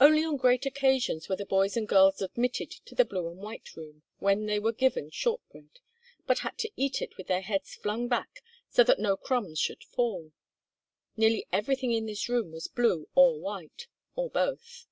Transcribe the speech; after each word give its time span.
Only 0.00 0.24
on 0.24 0.38
great 0.38 0.64
occasions 0.64 1.28
were 1.28 1.36
the 1.36 1.44
boys 1.44 1.76
and 1.76 1.86
girls 1.86 2.22
admitted 2.22 2.70
to 2.86 2.94
the 2.94 3.04
blue 3.04 3.28
and 3.28 3.36
white 3.38 3.76
room, 3.76 4.04
when 4.18 4.46
they 4.46 4.58
were 4.58 4.72
given 4.72 5.10
shortbread, 5.10 5.80
but 6.26 6.38
had 6.38 6.56
to 6.60 6.70
eat 6.76 7.02
it 7.02 7.18
with 7.18 7.26
their 7.26 7.42
heads 7.42 7.74
flung 7.74 8.08
back 8.08 8.42
so 8.70 8.82
that 8.82 8.98
no 8.98 9.18
crumbs 9.18 9.58
should 9.58 9.84
fall. 9.84 10.32
Nearly 11.14 11.46
everything 11.52 11.92
in 11.92 12.06
this 12.06 12.26
room 12.26 12.52
was 12.52 12.68
blue 12.68 13.10
or 13.14 13.38
white, 13.38 13.86
or 14.16 14.30
both. 14.30 14.86